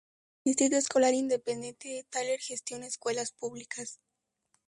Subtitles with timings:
[0.45, 3.99] El Distrito Escolar Independiente de Tyler gestiona escuelas públicas.